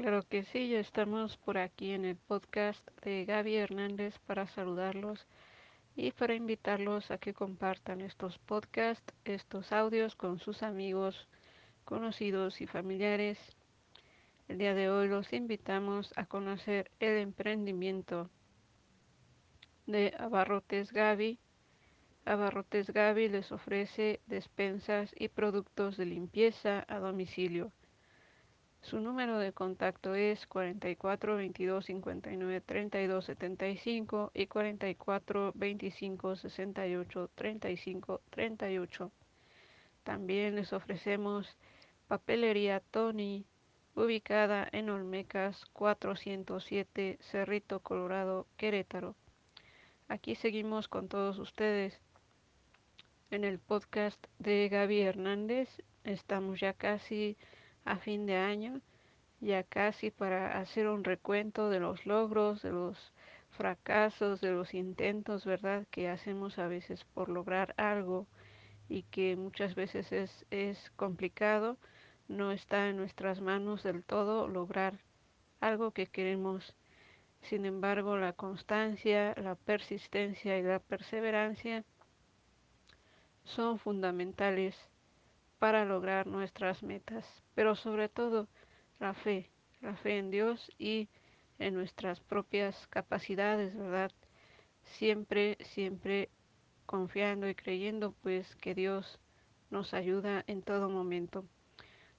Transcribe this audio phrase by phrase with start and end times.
[0.00, 5.26] Claro que sí, ya estamos por aquí en el podcast de Gaby Hernández para saludarlos
[5.96, 11.26] y para invitarlos a que compartan estos podcasts, estos audios con sus amigos,
[11.84, 13.40] conocidos y familiares.
[14.46, 18.30] El día de hoy los invitamos a conocer el emprendimiento
[19.86, 21.40] de Abarrotes Gaby.
[22.24, 27.72] Abarrotes Gaby les ofrece despensas y productos de limpieza a domicilio
[28.82, 38.20] su número de contacto es 44 22 59 32 75 y 44 25 68 35
[38.30, 39.12] 38.
[40.04, 41.56] También les ofrecemos
[42.06, 43.44] papelería Tony,
[43.94, 49.16] ubicada en Olmecas 407 Cerrito Colorado, Querétaro.
[50.08, 52.00] Aquí seguimos con todos ustedes
[53.30, 55.68] en el podcast de Gaby Hernández.
[56.04, 57.36] Estamos ya casi
[57.90, 58.80] a fin de año,
[59.40, 63.12] ya casi para hacer un recuento de los logros, de los
[63.50, 65.86] fracasos, de los intentos, ¿verdad?
[65.90, 68.26] Que hacemos a veces por lograr algo
[68.88, 71.78] y que muchas veces es, es complicado,
[72.28, 74.98] no está en nuestras manos del todo lograr
[75.60, 76.76] algo que queremos.
[77.42, 81.84] Sin embargo, la constancia, la persistencia y la perseverancia
[83.44, 84.76] son fundamentales
[85.58, 88.48] para lograr nuestras metas, pero sobre todo
[88.98, 91.08] la fe, la fe en Dios y
[91.58, 94.12] en nuestras propias capacidades, ¿verdad?
[94.84, 96.30] Siempre, siempre
[96.86, 99.18] confiando y creyendo pues que Dios
[99.70, 101.44] nos ayuda en todo momento.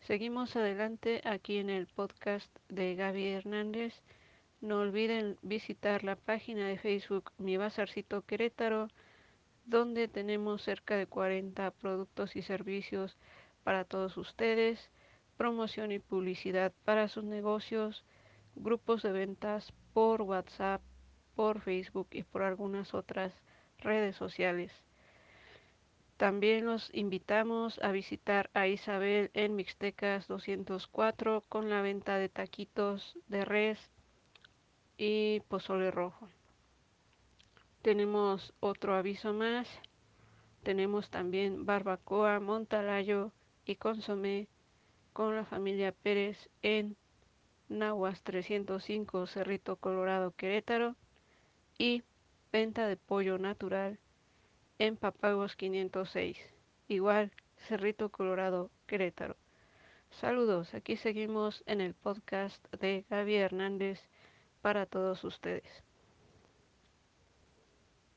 [0.00, 4.02] Seguimos adelante aquí en el podcast de Gaby Hernández.
[4.60, 8.88] No olviden visitar la página de Facebook Mi Bazarcito Querétaro
[9.66, 13.16] donde tenemos cerca de 40 productos y servicios
[13.64, 14.90] para todos ustedes,
[15.36, 18.04] promoción y publicidad para sus negocios,
[18.54, 20.80] grupos de ventas por WhatsApp,
[21.34, 23.32] por Facebook y por algunas otras
[23.78, 24.72] redes sociales.
[26.16, 33.18] También los invitamos a visitar a Isabel en Mixtecas 204 con la venta de taquitos
[33.26, 33.78] de res
[34.96, 36.28] y pozole rojo.
[37.86, 39.68] Tenemos otro aviso más.
[40.64, 43.30] Tenemos también barbacoa, montalayo
[43.64, 44.48] y consomé
[45.12, 46.96] con la familia Pérez en
[47.68, 50.96] Nahuas 305, Cerrito Colorado, Querétaro.
[51.78, 52.02] Y
[52.50, 54.00] venta de pollo natural
[54.80, 56.36] en Papagos 506,
[56.88, 57.30] igual
[57.68, 59.36] Cerrito Colorado, Querétaro.
[60.10, 64.00] Saludos, aquí seguimos en el podcast de Gaby Hernández
[64.60, 65.85] para todos ustedes.